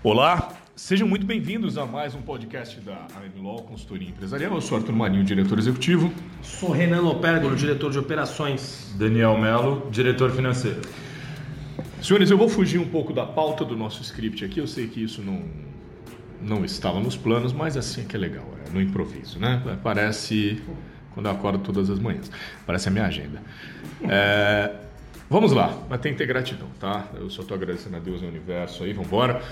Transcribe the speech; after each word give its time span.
Olá, 0.00 0.52
sejam 0.76 1.08
muito 1.08 1.26
bem-vindos 1.26 1.76
a 1.76 1.84
mais 1.84 2.14
um 2.14 2.22
podcast 2.22 2.80
da 2.80 3.08
AM 3.16 3.42
Law 3.42 3.64
Consultoria 3.64 4.08
Empresarial. 4.08 4.54
Eu 4.54 4.60
sou 4.60 4.78
Arthur 4.78 4.92
Marinho, 4.92 5.24
diretor 5.24 5.58
executivo. 5.58 6.12
Sou 6.40 6.70
Renan 6.70 7.00
Lopérgolo, 7.00 7.56
diretor 7.56 7.90
de 7.90 7.98
operações. 7.98 8.94
Daniel 8.96 9.36
Melo, 9.36 9.90
diretor 9.90 10.30
financeiro. 10.30 10.82
Senhores, 12.00 12.30
eu 12.30 12.38
vou 12.38 12.48
fugir 12.48 12.78
um 12.78 12.88
pouco 12.88 13.12
da 13.12 13.26
pauta 13.26 13.64
do 13.64 13.76
nosso 13.76 14.00
script 14.02 14.44
aqui. 14.44 14.60
Eu 14.60 14.68
sei 14.68 14.86
que 14.86 15.02
isso 15.02 15.20
não, 15.20 15.42
não 16.40 16.64
estava 16.64 17.00
nos 17.00 17.16
planos, 17.16 17.52
mas 17.52 17.76
assim 17.76 18.02
é 18.02 18.04
que 18.04 18.14
é 18.14 18.20
legal, 18.20 18.46
é 18.64 18.70
no 18.70 18.80
improviso, 18.80 19.40
né? 19.40 19.60
Parece 19.82 20.62
quando 21.12 21.26
eu 21.26 21.32
acordo 21.32 21.58
todas 21.58 21.90
as 21.90 21.98
manhãs. 21.98 22.30
Parece 22.64 22.86
a 22.86 22.92
minha 22.92 23.04
agenda. 23.04 23.42
É, 24.08 24.76
vamos 25.28 25.50
lá, 25.50 25.76
mas 25.90 26.00
tem 26.00 26.12
que 26.12 26.18
ter 26.18 26.26
gratidão, 26.26 26.68
tá? 26.78 27.08
Eu 27.16 27.28
só 27.28 27.42
estou 27.42 27.56
agradecendo 27.56 27.96
a 27.96 27.98
Deus 27.98 28.22
e 28.22 28.24
ao 28.24 28.30
universo 28.30 28.84
aí, 28.84 28.92
vamos 28.92 29.08
embora. 29.08 29.42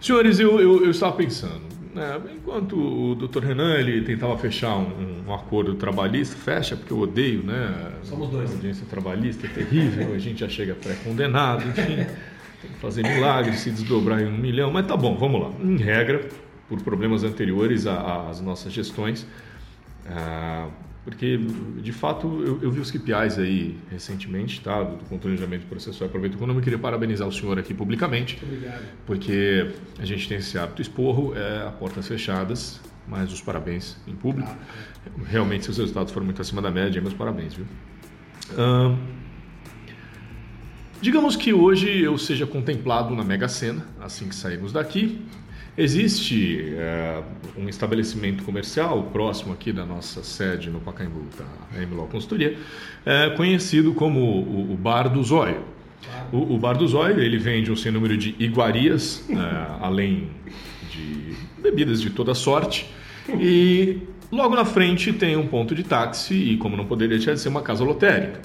Senhores, 0.00 0.38
eu, 0.38 0.60
eu, 0.60 0.84
eu 0.84 0.90
estava 0.90 1.16
pensando, 1.16 1.62
né, 1.94 2.20
enquanto 2.36 2.76
o 2.76 3.14
Dr. 3.14 3.44
Renan 3.44 3.74
ele 3.74 4.02
tentava 4.02 4.38
fechar 4.38 4.76
um, 4.76 5.24
um, 5.26 5.34
acordo 5.34 5.74
trabalhista, 5.74 6.36
fecha 6.36 6.76
porque 6.76 6.92
eu 6.92 7.00
odeio, 7.00 7.42
né? 7.42 7.92
Somos 8.04 8.30
dois. 8.30 8.50
A 8.50 8.54
audiência 8.54 8.86
trabalhista 8.88 9.46
é 9.46 9.50
terrível, 9.50 10.14
a 10.14 10.18
gente 10.18 10.40
já 10.40 10.48
chega 10.48 10.74
pré-condenado, 10.74 11.68
enfim, 11.68 11.96
tem 11.96 12.70
que 12.70 12.78
fazer 12.80 13.02
milagres, 13.02 13.58
se 13.58 13.70
desdobrar 13.70 14.20
em 14.20 14.26
um 14.26 14.38
milhão, 14.38 14.70
mas 14.70 14.86
tá 14.86 14.96
bom, 14.96 15.16
vamos 15.16 15.40
lá. 15.40 15.50
Em 15.60 15.76
regra, 15.76 16.28
por 16.68 16.80
problemas 16.82 17.24
anteriores 17.24 17.86
às 17.86 18.40
nossas 18.40 18.72
gestões, 18.72 19.26
ah, 20.06 20.68
porque, 21.08 21.38
de 21.82 21.90
fato, 21.90 22.26
eu, 22.44 22.58
eu, 22.60 22.70
vi 22.70 22.80
os 22.80 22.90
KPIs 22.90 23.38
aí 23.38 23.78
recentemente, 23.90 24.60
tá? 24.60 24.82
Do, 24.82 24.96
do 24.96 25.04
controlejamento 25.06 25.64
processual 25.64 26.06
e 26.06 26.12
proveito 26.12 26.36
econômico. 26.36 26.60
Eu 26.60 26.64
queria 26.64 26.78
parabenizar 26.78 27.26
o 27.26 27.32
senhor 27.32 27.58
aqui 27.58 27.72
publicamente. 27.72 28.38
Obrigado. 28.42 28.82
Porque 29.06 29.70
a 29.98 30.04
gente 30.04 30.28
tem 30.28 30.36
esse 30.36 30.58
hábito 30.58 30.82
esporro, 30.82 31.34
é 31.34 31.66
a 31.66 31.70
portas 31.70 32.06
fechadas, 32.06 32.78
mas 33.06 33.32
os 33.32 33.40
parabéns 33.40 33.96
em 34.06 34.14
público. 34.14 34.50
Ah, 34.50 35.10
Realmente, 35.26 35.64
seus 35.64 35.78
resultados 35.78 36.12
foram 36.12 36.26
muito 36.26 36.42
acima 36.42 36.60
da 36.60 36.70
média, 36.70 37.00
meus 37.00 37.14
parabéns, 37.14 37.54
viu? 37.54 37.66
digamos 41.00 41.36
que 41.36 41.52
hoje 41.52 42.00
eu 42.00 42.16
seja 42.16 42.46
contemplado 42.46 43.14
na 43.14 43.22
Mega 43.22 43.46
Sena, 43.46 43.86
assim 44.00 44.28
que 44.28 44.34
sairmos 44.34 44.72
daqui, 44.72 45.22
Existe 45.78 46.74
é, 46.76 47.22
um 47.56 47.68
estabelecimento 47.68 48.42
comercial 48.42 49.00
próximo 49.12 49.52
aqui 49.52 49.72
da 49.72 49.86
nossa 49.86 50.24
sede 50.24 50.70
no 50.70 50.80
Pacaembu, 50.80 51.24
da 51.38 51.44
tá? 51.44 51.80
Emiló 51.80 52.06
Consultoria, 52.06 52.58
é, 53.06 53.30
conhecido 53.30 53.94
como 53.94 54.18
o, 54.18 54.72
o, 54.72 54.76
Bar 54.76 55.08
do 55.08 55.22
Zóio. 55.22 55.62
O, 56.32 56.54
o, 56.54 56.58
Bar 56.58 56.76
do 56.76 56.88
Zóio 56.88 57.20
ele 57.20 57.38
vende 57.38 57.70
um 57.70 57.76
sem 57.76 57.92
número 57.92 58.16
de 58.16 58.34
iguarias, 58.40 59.24
é, 59.30 59.36
além 59.80 60.30
de 60.90 61.36
bebidas 61.62 62.02
de 62.02 62.10
toda 62.10 62.34
sorte, 62.34 62.90
e 63.38 63.98
logo 64.32 64.56
na 64.56 64.64
frente 64.64 65.12
tem 65.12 65.36
um 65.36 65.46
ponto 65.46 65.76
de 65.76 65.84
táxi 65.84 66.34
e, 66.34 66.56
como 66.56 66.76
não 66.76 66.86
poderia 66.86 67.16
deixar 67.16 67.34
de 67.34 67.40
ser, 67.40 67.50
uma 67.50 67.62
casa 67.62 67.84
lotérica. 67.84 68.40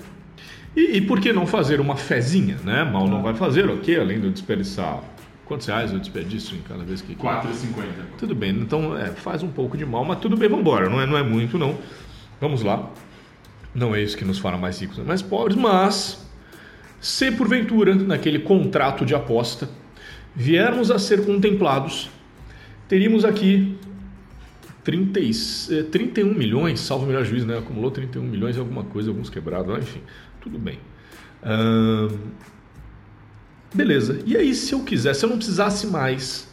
E, 0.75 0.97
e 0.97 1.01
por 1.01 1.19
que 1.19 1.33
não 1.33 1.47
fazer 1.47 1.79
uma 1.79 1.95
fezinha, 1.95 2.59
né? 2.63 2.83
Mal 2.83 3.07
não 3.07 3.23
vai 3.23 3.33
fazer, 3.33 3.67
ok? 3.67 3.99
Além 3.99 4.19
de 4.19 4.27
eu 4.27 4.31
desperdiçar 4.31 5.01
Quantos 5.45 5.67
reais 5.67 5.91
eu 5.91 5.99
desperdício 5.99 6.55
em 6.55 6.61
cada 6.61 6.83
vez 6.83 7.01
que. 7.01 7.15
4,50. 7.15 7.83
Tudo 8.17 8.33
bem, 8.33 8.51
então 8.51 8.97
é, 8.97 9.07
faz 9.07 9.43
um 9.43 9.49
pouco 9.49 9.77
de 9.77 9.85
mal, 9.85 10.05
mas 10.05 10.19
tudo 10.19 10.37
bem, 10.37 10.47
vamos 10.47 10.61
embora. 10.61 10.89
Não 10.89 11.01
é, 11.01 11.05
não 11.05 11.17
é 11.17 11.23
muito, 11.23 11.57
não. 11.57 11.77
Vamos 12.39 12.61
lá. 12.61 12.89
Não 13.75 13.95
é 13.95 14.01
isso 14.01 14.15
que 14.15 14.23
nos 14.23 14.37
fará 14.37 14.57
mais 14.57 14.79
ricos, 14.79 14.97
mais 14.99 15.21
pobres, 15.21 15.57
mas 15.57 16.23
se 17.01 17.31
porventura, 17.31 17.95
naquele 17.95 18.39
contrato 18.39 19.05
de 19.05 19.15
aposta, 19.15 19.67
viermos 20.35 20.91
a 20.91 20.99
ser 20.99 21.25
contemplados, 21.25 22.09
teríamos 22.87 23.25
aqui 23.25 23.77
30, 24.83 25.19
31 25.91 26.29
eh, 26.29 26.33
milhões, 26.33 26.79
salvo 26.79 27.05
o 27.05 27.07
melhor 27.07 27.25
juiz, 27.25 27.45
né? 27.45 27.57
Acumulou 27.57 27.91
31 27.91 28.23
milhões 28.23 28.55
e 28.55 28.59
alguma 28.59 28.83
coisa, 28.83 29.09
alguns 29.09 29.29
quebrados, 29.29 29.77
enfim, 29.77 30.01
tudo 30.39 30.57
bem. 30.59 30.79
Beleza. 33.73 34.19
E 34.25 34.37
aí, 34.37 34.53
se 34.53 34.73
eu 34.73 34.83
quisesse, 34.83 35.21
se 35.21 35.25
eu 35.25 35.29
não 35.29 35.37
precisasse 35.37 35.87
mais 35.87 36.47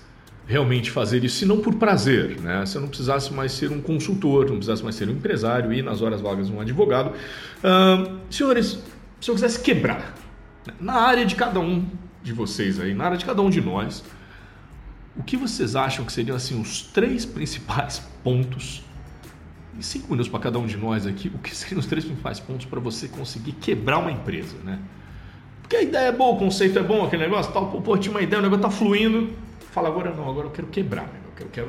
realmente 0.47 0.91
fazer 0.91 1.23
isso, 1.23 1.37
se 1.37 1.47
não 1.47 1.61
por 1.61 1.75
prazer, 1.77 2.41
né? 2.41 2.67
Se 2.67 2.77
eu 2.77 2.81
não 2.81 2.89
precisasse 2.89 3.33
mais 3.33 3.53
ser 3.53 3.71
um 3.71 3.81
consultor, 3.81 4.47
não 4.47 4.57
precisasse 4.57 4.83
mais 4.83 4.97
ser 4.97 5.09
um 5.09 5.13
empresário 5.13 5.73
e 5.73 5.81
nas 5.81 6.03
horas 6.03 6.21
vagas 6.21 6.51
um 6.51 6.61
advogado, 6.61 7.11
uh, 7.11 8.19
senhores, 8.29 8.79
se 9.21 9.31
eu 9.31 9.35
quisesse 9.35 9.61
quebrar 9.61 10.13
né? 10.67 10.75
na 10.81 10.95
área 10.95 11.25
de 11.25 11.37
cada 11.37 11.61
um 11.61 11.87
de 12.23 12.33
vocês 12.33 12.81
aí, 12.81 12.95
na 12.95 13.05
área 13.05 13.17
de 13.17 13.25
cada 13.25 13.41
um 13.41 13.49
de 13.49 13.61
nós, 13.61 14.03
o 15.17 15.23
que 15.23 15.37
vocês 15.37 15.77
acham 15.77 16.05
que 16.05 16.13
seriam 16.13 16.37
assim 16.37 16.61
os 16.61 16.83
três 16.83 17.25
principais 17.25 18.03
pontos? 18.25 18.83
Em 19.79 19.83
cinco 19.83 20.11
minutos 20.11 20.29
para 20.29 20.41
cada 20.41 20.59
um 20.59 20.67
de 20.67 20.77
nós 20.77 21.07
aqui, 21.07 21.31
o 21.33 21.39
que 21.39 21.55
seriam 21.55 21.79
os 21.79 21.87
três 21.87 22.05
principais 22.05 22.41
pontos 22.41 22.67
para 22.67 22.81
você 22.81 23.07
conseguir 23.07 23.53
quebrar 23.53 23.99
uma 23.99 24.11
empresa, 24.11 24.57
né? 24.65 24.81
Porque 25.71 25.85
a 25.85 25.89
ideia 25.89 26.09
é 26.09 26.13
boa, 26.13 26.35
o 26.35 26.37
conceito 26.37 26.77
é 26.81 26.83
bom, 26.83 27.05
aquele 27.05 27.23
negócio, 27.23 27.53
tal, 27.53 27.71
pô, 27.71 27.81
pô 27.81 27.97
tinha 27.97 28.11
uma 28.11 28.21
ideia, 28.21 28.41
o 28.41 28.43
negócio 28.43 28.61
tá 28.61 28.71
fluindo. 28.71 29.31
Fala, 29.71 29.87
agora 29.87 30.13
não, 30.13 30.29
agora 30.29 30.49
eu 30.49 30.51
quero 30.51 30.67
quebrar, 30.67 31.05
né? 31.05 31.21
eu 31.25 31.33
quero, 31.37 31.51
quero 31.51 31.69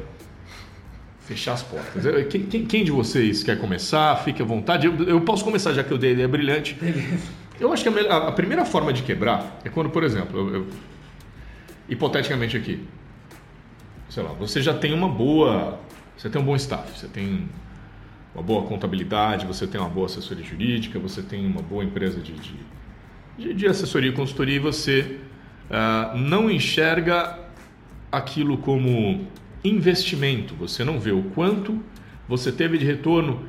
fechar 1.19 1.53
as 1.53 1.62
portas. 1.62 2.03
Quem, 2.28 2.41
quem, 2.47 2.66
quem, 2.66 2.84
de 2.84 2.89
vocês 2.89 3.44
quer 3.44 3.59
começar? 3.59 4.16
Fique 4.23 4.41
à 4.41 4.45
vontade. 4.45 4.88
Eu, 4.88 5.03
eu, 5.03 5.22
posso 5.22 5.44
começar, 5.44 5.72
já 5.73 5.84
que 5.84 5.91
eu 5.91 6.00
dei 6.00 6.09
a 6.09 6.13
ideia 6.13 6.28
brilhante. 6.28 6.75
Eu 7.59 7.72
acho 7.72 7.84
que 7.84 7.89
a, 7.89 8.17
a, 8.29 8.31
primeira 8.31 8.66
forma 8.66 8.91
de 8.91 9.03
quebrar 9.03 9.59
é 9.63 9.69
quando, 9.69 9.91
por 9.91 10.03
exemplo, 10.03 10.35
eu, 10.35 10.56
eu, 10.56 10.68
hipoteticamente 11.88 12.57
aqui, 12.57 12.83
sei 14.09 14.23
lá, 14.23 14.29
você 14.29 14.63
já 14.63 14.73
tem 14.73 14.95
uma 14.95 15.07
boa, 15.07 15.79
você 16.18 16.28
tem 16.28 16.41
um 16.41 16.45
bom 16.45 16.56
staff, 16.56 16.97
você 16.97 17.07
tem 17.07 17.47
uma 18.33 18.41
boa 18.41 18.63
contabilidade, 18.63 19.45
você 19.45 19.68
tem 19.68 19.79
uma 19.79 19.91
boa 19.91 20.07
assessoria 20.07 20.44
jurídica, 20.44 20.97
você 20.97 21.22
tem 21.22 21.45
uma 21.45 21.62
boa 21.62 21.83
empresa 21.83 22.19
de, 22.19 22.33
de 22.33 22.81
de, 23.38 23.53
de 23.53 23.68
assessoria 23.68 24.09
e 24.09 24.14
consultoria 24.14 24.56
e 24.56 24.59
você 24.59 25.18
uh, 25.69 26.18
não 26.18 26.50
enxerga 26.50 27.40
aquilo 28.12 28.58
como 28.58 29.28
investimento, 29.64 30.56
você 30.56 30.84
não 30.84 31.00
vê 31.00 31.12
o 31.12 31.24
quanto 31.36 31.81
você 32.28 32.52
teve 32.52 32.78
de 32.78 32.86
retorno, 32.86 33.46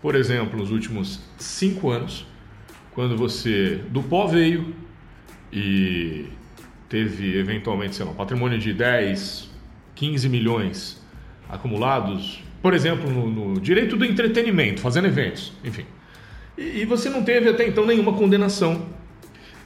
por 0.00 0.14
exemplo, 0.14 0.58
nos 0.58 0.70
últimos 0.70 1.20
cinco 1.38 1.90
anos, 1.90 2.26
quando 2.92 3.16
você 3.16 3.80
do 3.90 4.02
pó 4.02 4.26
veio 4.26 4.74
e 5.52 6.26
teve 6.88 7.38
eventualmente, 7.38 7.96
sei 7.96 8.04
lá, 8.04 8.12
um 8.12 8.14
patrimônio 8.14 8.58
de 8.58 8.72
10, 8.72 9.50
15 9.94 10.28
milhões 10.28 11.02
acumulados, 11.48 12.42
por 12.62 12.74
exemplo, 12.74 13.10
no, 13.10 13.30
no 13.30 13.60
direito 13.60 13.96
do 13.96 14.04
entretenimento, 14.04 14.80
fazendo 14.80 15.06
eventos, 15.06 15.52
enfim. 15.64 15.84
E, 16.56 16.80
e 16.80 16.84
você 16.84 17.08
não 17.08 17.22
teve 17.22 17.48
até 17.48 17.66
então 17.66 17.86
nenhuma 17.86 18.12
condenação 18.12 18.86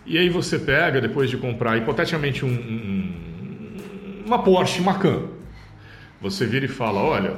e 0.08 0.16
aí 0.16 0.28
você 0.30 0.58
pega, 0.58 1.00
depois 1.00 1.28
de 1.28 1.36
comprar, 1.36 1.76
hipoteticamente, 1.76 2.44
um, 2.44 2.48
um, 2.48 4.24
uma 4.26 4.42
Porsche 4.42 4.80
Macan. 4.80 5.24
Você 6.20 6.46
vira 6.46 6.64
e 6.64 6.68
fala, 6.68 7.00
olha, 7.00 7.36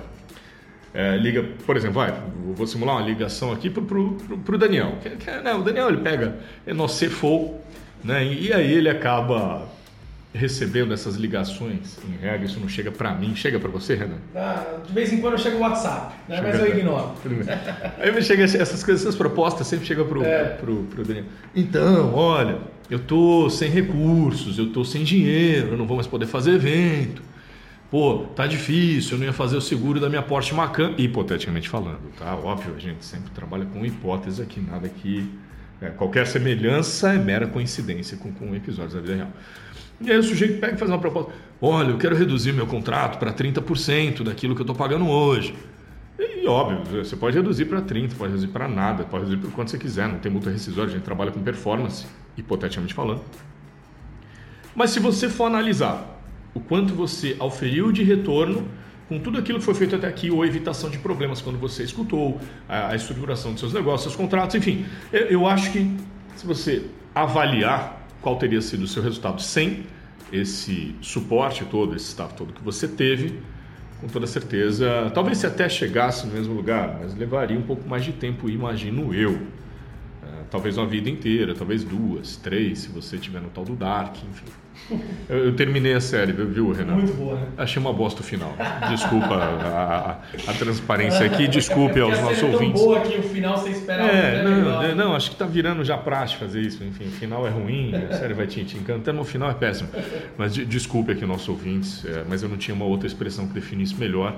é, 0.94 1.16
liga, 1.16 1.44
por 1.66 1.76
exemplo, 1.76 1.96
vai, 1.96 2.14
vou 2.54 2.66
simular 2.66 2.96
uma 2.96 3.04
ligação 3.04 3.52
aqui 3.52 3.68
para 3.68 3.82
o 3.82 4.58
Daniel. 4.58 4.98
Que, 5.02 5.10
que, 5.10 5.30
né, 5.30 5.52
o 5.52 5.62
Daniel 5.62 5.88
ele 5.88 5.98
pega 5.98 6.38
é 6.66 6.72
nosso 6.72 7.04
CFO, 7.04 7.56
né, 8.04 8.24
e 8.24 8.52
aí 8.52 8.72
ele 8.72 8.88
acaba 8.88 9.68
recebendo 10.32 10.94
essas 10.94 11.16
ligações, 11.16 11.98
em 12.08 12.16
regra, 12.16 12.46
isso 12.46 12.60
não 12.60 12.68
chega 12.68 12.90
para 12.92 13.12
mim, 13.14 13.34
chega 13.34 13.58
para 13.58 13.68
você, 13.68 13.96
Renan? 13.96 14.18
Ah, 14.34 14.78
de 14.86 14.92
vez 14.92 15.12
em 15.12 15.20
quando 15.20 15.38
chega 15.38 15.56
o 15.56 15.60
WhatsApp, 15.60 16.14
né? 16.28 16.36
chega 16.36 16.48
mas 16.48 16.60
eu 16.60 16.78
ignoro. 16.78 17.14
Aí 17.98 18.22
chega 18.22 18.44
essas 18.44 18.84
coisas, 18.84 19.02
essas 19.02 19.16
propostas 19.16 19.66
sempre 19.66 19.86
chega 19.86 20.04
pro, 20.04 20.22
é. 20.22 20.44
pro, 20.50 20.84
pro, 20.84 21.04
Daniel. 21.04 21.24
Então, 21.54 22.14
olha, 22.14 22.58
eu 22.88 23.00
tô 23.00 23.50
sem 23.50 23.70
recursos, 23.70 24.56
eu 24.56 24.72
tô 24.72 24.84
sem 24.84 25.02
dinheiro, 25.02 25.70
eu 25.72 25.76
não 25.76 25.86
vou 25.86 25.96
mais 25.96 26.06
poder 26.06 26.26
fazer 26.26 26.52
evento. 26.52 27.22
Pô, 27.90 28.18
tá 28.36 28.46
difícil, 28.46 29.14
eu 29.14 29.18
não 29.18 29.26
ia 29.26 29.32
fazer 29.32 29.56
o 29.56 29.60
seguro 29.60 29.98
da 29.98 30.08
minha 30.08 30.22
Porsche 30.22 30.54
Macan, 30.54 30.94
hipoteticamente 30.96 31.68
falando, 31.68 32.12
tá? 32.16 32.36
Óbvio, 32.36 32.72
a 32.76 32.78
gente 32.78 33.04
sempre 33.04 33.32
trabalha 33.32 33.66
com 33.66 33.84
hipótese 33.84 34.40
aqui, 34.40 34.60
nada 34.60 34.88
que... 34.88 35.28
É, 35.82 35.88
qualquer 35.88 36.26
semelhança 36.26 37.14
é 37.14 37.18
mera 37.18 37.46
coincidência 37.46 38.16
com, 38.18 38.30
com 38.30 38.54
episódios 38.54 38.92
da 38.92 39.00
vida 39.00 39.16
real. 39.16 39.32
E 40.00 40.10
aí 40.10 40.18
o 40.18 40.22
sujeito 40.22 40.58
pega 40.58 40.74
e 40.74 40.78
faz 40.78 40.90
uma 40.90 40.98
proposta. 40.98 41.32
Olha, 41.60 41.90
eu 41.90 41.98
quero 41.98 42.16
reduzir 42.16 42.52
meu 42.52 42.66
contrato 42.66 43.18
para 43.18 43.32
30% 43.32 44.22
daquilo 44.22 44.54
que 44.54 44.62
eu 44.62 44.64
estou 44.64 44.74
pagando 44.74 45.06
hoje. 45.08 45.54
E 46.18 46.46
óbvio, 46.46 47.04
você 47.04 47.16
pode 47.16 47.36
reduzir 47.36 47.66
para 47.66 47.82
30%, 47.82 48.14
pode 48.16 48.30
reduzir 48.32 48.48
para 48.48 48.66
nada, 48.66 49.04
pode 49.04 49.24
reduzir 49.24 49.42
para 49.42 49.50
quanto 49.50 49.70
você 49.70 49.78
quiser, 49.78 50.08
não 50.08 50.18
tem 50.18 50.32
multa 50.32 50.50
rescisória, 50.50 50.90
a 50.90 50.94
gente 50.94 51.04
trabalha 51.04 51.30
com 51.30 51.42
performance, 51.42 52.06
hipoteticamente 52.36 52.94
falando. 52.94 53.22
Mas 54.74 54.90
se 54.90 55.00
você 55.00 55.28
for 55.28 55.44
analisar 55.44 56.18
o 56.54 56.60
quanto 56.60 56.94
você 56.94 57.36
auferiu 57.38 57.92
de 57.92 58.02
retorno 58.02 58.66
com 59.08 59.18
tudo 59.18 59.38
aquilo 59.38 59.58
que 59.58 59.64
foi 59.64 59.74
feito 59.74 59.96
até 59.96 60.06
aqui, 60.06 60.30
ou 60.30 60.44
evitação 60.46 60.88
de 60.88 60.98
problemas 60.98 61.42
quando 61.42 61.58
você 61.58 61.82
escutou, 61.82 62.40
a, 62.68 62.94
estruturação 62.94 63.50
dos 63.50 63.60
seus 63.60 63.72
negócios, 63.72 64.02
seus 64.02 64.16
contratos, 64.16 64.54
enfim, 64.54 64.86
eu 65.12 65.46
acho 65.46 65.72
que 65.72 65.94
se 66.36 66.46
você 66.46 66.86
avaliar 67.14 67.99
qual 68.20 68.36
teria 68.36 68.60
sido 68.60 68.84
o 68.84 68.88
seu 68.88 69.02
resultado 69.02 69.40
sem 69.40 69.84
esse 70.32 70.94
suporte 71.00 71.64
todo, 71.64 71.94
esse 71.96 72.06
staff 72.06 72.34
todo 72.34 72.52
que 72.52 72.62
você 72.62 72.86
teve, 72.86 73.40
com 74.00 74.08
toda 74.08 74.26
certeza, 74.26 75.10
talvez 75.12 75.38
se 75.38 75.46
até 75.46 75.68
chegasse 75.68 76.26
no 76.26 76.32
mesmo 76.32 76.54
lugar, 76.54 76.98
mas 77.00 77.14
levaria 77.14 77.58
um 77.58 77.62
pouco 77.62 77.88
mais 77.88 78.04
de 78.04 78.12
tempo, 78.12 78.48
imagino 78.48 79.14
eu. 79.14 79.38
É, 80.50 80.52
talvez 80.52 80.76
uma 80.76 80.86
vida 80.86 81.08
inteira, 81.08 81.54
talvez 81.54 81.84
duas, 81.84 82.36
três, 82.36 82.80
se 82.80 82.88
você 82.88 83.16
tiver 83.16 83.40
no 83.40 83.48
tal 83.48 83.64
do 83.64 83.76
Dark, 83.76 84.16
enfim. 84.28 84.50
Eu, 85.28 85.46
eu, 85.46 85.54
terminei 85.54 85.94
a 85.94 86.00
série, 86.00 86.32
viu, 86.32 86.72
Renan? 86.72 86.94
Muito 86.94 87.12
boa, 87.14 87.36
né? 87.36 87.46
Achei 87.56 87.80
uma 87.80 87.92
bosta 87.92 88.22
o 88.22 88.24
final. 88.24 88.56
Desculpa 88.88 89.34
a, 89.34 90.10
a, 90.48 90.50
a 90.50 90.54
transparência 90.54 91.24
aqui, 91.24 91.46
desculpe 91.46 92.00
aos 92.00 92.18
nossos 92.20 92.42
é 92.42 92.46
ouvintes. 92.46 92.80
tão 92.80 92.90
boa 92.90 93.00
que 93.00 93.18
o 93.18 93.22
final 93.22 93.56
você 93.56 93.70
esperava. 93.70 94.10
É, 94.10 94.42
né? 94.42 94.50
não, 94.50 94.80
Legal. 94.80 94.96
não, 94.96 95.14
acho 95.14 95.30
que 95.30 95.36
tá 95.36 95.46
virando 95.46 95.84
já 95.84 95.96
prático 95.96 96.40
fazer 96.40 96.60
isso. 96.60 96.82
Enfim, 96.82 97.04
o 97.04 97.12
final 97.12 97.46
é 97.46 97.50
ruim, 97.50 97.92
a 97.94 98.14
série 98.14 98.34
vai 98.34 98.46
te, 98.46 98.64
te 98.64 98.76
encantando, 98.76 99.20
o 99.20 99.24
final 99.24 99.48
é 99.50 99.54
péssimo. 99.54 99.88
Mas 100.36 100.54
de, 100.54 100.64
desculpe 100.64 101.12
aqui 101.12 101.24
nossos 101.24 101.48
ouvintes, 101.48 102.04
é, 102.04 102.24
mas 102.28 102.42
eu 102.42 102.48
não 102.48 102.56
tinha 102.56 102.74
uma 102.74 102.84
outra 102.84 103.06
expressão 103.06 103.46
que 103.46 103.54
definisse 103.54 103.94
melhor, 103.94 104.36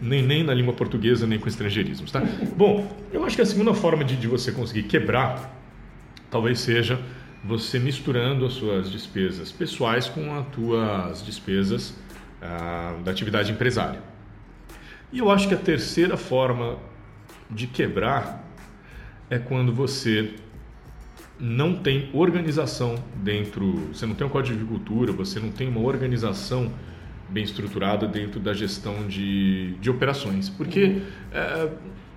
nem, 0.00 0.22
nem 0.22 0.42
na 0.42 0.54
língua 0.54 0.72
portuguesa, 0.72 1.26
nem 1.26 1.38
com 1.38 1.48
estrangeirismos, 1.48 2.10
tá? 2.10 2.22
Bom, 2.56 2.88
eu 3.12 3.24
acho 3.24 3.36
que 3.36 3.42
a 3.42 3.46
segunda 3.46 3.72
forma 3.72 4.04
de, 4.04 4.16
de 4.16 4.26
você 4.26 4.50
conseguir 4.50 4.84
quebrar 4.84 5.35
talvez 6.30 6.60
seja 6.60 7.00
você 7.44 7.78
misturando 7.78 8.44
as 8.44 8.54
suas 8.54 8.90
despesas 8.90 9.52
pessoais 9.52 10.08
com 10.08 10.36
as 10.36 10.46
tuas 10.48 11.24
despesas 11.24 11.94
ah, 12.42 12.96
da 13.04 13.10
atividade 13.10 13.52
empresária. 13.52 14.00
E 15.12 15.18
eu 15.18 15.30
acho 15.30 15.48
que 15.48 15.54
a 15.54 15.58
terceira 15.58 16.16
forma 16.16 16.78
de 17.50 17.66
quebrar 17.66 18.44
é 19.30 19.38
quando 19.38 19.72
você 19.72 20.34
não 21.38 21.76
tem 21.76 22.10
organização 22.12 22.96
dentro, 23.16 23.88
você 23.92 24.06
não 24.06 24.14
tem 24.14 24.26
um 24.26 24.30
código 24.30 24.56
de 24.56 24.62
agricultura, 24.62 25.12
você 25.12 25.38
não 25.38 25.50
tem 25.50 25.68
uma 25.68 25.80
organização 25.80 26.72
bem 27.28 27.44
estruturada 27.44 28.06
dentro 28.06 28.40
da 28.40 28.54
gestão 28.54 29.06
de, 29.06 29.74
de 29.74 29.90
operações. 29.90 30.48
Porque 30.48 31.02
é, 31.32 31.68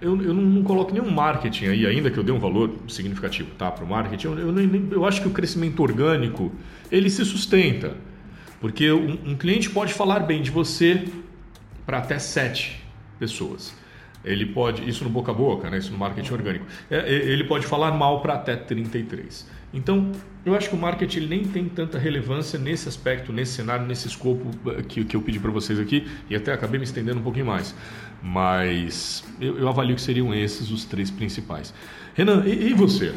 eu, 0.02 0.22
eu 0.22 0.34
não, 0.34 0.44
não, 0.44 0.64
coloco 0.64 0.94
nenhum 0.94 1.10
marketing 1.10 1.66
aí, 1.66 1.86
ainda 1.86 2.10
que 2.10 2.18
eu 2.18 2.24
dê 2.24 2.32
um 2.32 2.40
valor 2.40 2.74
significativo 2.88 3.52
tá, 3.58 3.70
para 3.72 3.84
o 3.84 3.88
marketing, 3.88 4.28
eu, 4.28 4.40
eu, 4.40 4.52
nem, 4.52 4.88
eu 4.92 5.06
acho 5.06 5.22
que 5.22 5.28
o 5.28 5.32
crescimento 5.32 5.82
orgânico 5.82 6.52
ele 6.92 7.10
se 7.10 7.24
sustenta. 7.26 7.96
Porque 8.62 8.92
um, 8.92 9.18
um 9.26 9.36
cliente 9.36 9.70
pode 9.70 9.94
falar 9.94 10.20
bem 10.20 10.42
de 10.42 10.52
você 10.52 11.06
para 11.86 12.00
até 12.00 12.20
sete 12.20 12.84
pessoas. 13.18 13.74
Ele 14.24 14.46
pode, 14.46 14.88
isso 14.88 15.04
no 15.04 15.10
boca 15.10 15.32
a 15.32 15.34
boca, 15.34 15.70
né? 15.70 15.78
isso 15.78 15.92
no 15.92 15.98
marketing 15.98 16.34
orgânico. 16.34 16.66
É, 16.90 17.10
ele 17.10 17.46
pode 17.46 17.66
falar 17.66 17.92
mal 17.92 18.22
para 18.22 18.34
até 18.34 18.56
33. 18.56 19.48
Então, 19.74 20.12
eu 20.46 20.56
acho 20.56 20.70
que 20.70 20.76
o 20.76 20.78
marketing 20.78 21.28
nem 21.28 21.44
tem 21.44 21.70
tanta 21.70 22.00
relevância 22.00 22.58
nesse 22.58 22.90
aspecto, 22.90 23.32
nesse 23.32 23.54
cenário, 23.54 23.86
nesse 23.86 24.08
escopo 24.08 24.50
eh, 24.72 24.82
que, 24.82 25.06
que 25.06 25.16
eu 25.16 25.22
pedi 25.22 25.40
para 25.40 25.52
vocês 25.52 25.80
aqui 25.80 26.10
e 26.30 26.36
até 26.36 26.52
acabei 26.52 26.80
me 26.80 26.86
estendendo 26.86 27.20
um 27.20 27.24
pouquinho 27.24 27.46
mais. 27.46 27.76
Mas 28.22 29.24
eu, 29.40 29.60
eu 29.60 29.70
avalio 29.70 29.96
que 29.96 30.02
seriam 30.02 30.34
esses 30.34 30.72
os 30.72 30.86
três 30.86 31.12
principais. 31.12 31.74
Renan, 32.16 32.44
e, 32.46 32.72
e 32.72 32.74
você? 32.74 33.14